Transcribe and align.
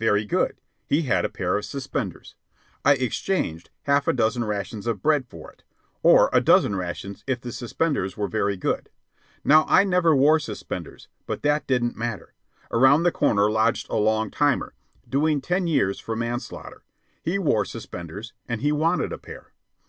Very 0.00 0.24
good; 0.24 0.58
he 0.84 1.02
had 1.02 1.24
a 1.24 1.28
pair 1.28 1.56
of 1.56 1.64
suspenders. 1.64 2.34
I 2.84 2.94
exchanged 2.94 3.70
half 3.84 4.08
a 4.08 4.12
dozen 4.12 4.42
rations 4.44 4.84
of 4.88 5.00
bread 5.00 5.28
for 5.28 5.52
it 5.52 5.62
or 6.02 6.28
a 6.32 6.40
dozen 6.40 6.74
rations 6.74 7.22
if 7.28 7.40
the 7.40 7.52
suspenders 7.52 8.16
were 8.16 8.26
very 8.26 8.56
good. 8.56 8.90
Now 9.44 9.64
I 9.68 9.84
never 9.84 10.12
wore 10.16 10.40
suspenders, 10.40 11.06
but 11.24 11.42
that 11.42 11.68
didn't 11.68 11.94
matter. 11.94 12.34
Around 12.72 13.04
the 13.04 13.12
corner 13.12 13.48
lodged 13.48 13.86
a 13.88 13.94
long 13.94 14.28
timer, 14.28 14.74
doing 15.08 15.40
ten 15.40 15.68
years 15.68 16.00
for 16.00 16.16
manslaughter. 16.16 16.82
He 17.22 17.38
wore 17.38 17.64
suspenders, 17.64 18.32
and 18.48 18.62
he 18.62 18.72
wanted 18.72 19.12
a 19.12 19.18
pair. 19.18 19.52